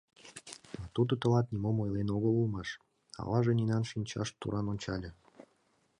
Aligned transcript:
—А 0.83 0.85
тудо 0.95 1.13
тылат 1.21 1.47
нимом 1.53 1.77
ойлен 1.83 2.09
огыл 2.15 2.33
улмаш?— 2.41 2.69
аваже 3.19 3.51
Нинан 3.55 3.83
шинчаш 3.89 4.29
туран 4.39 4.65
ончале. 4.73 5.09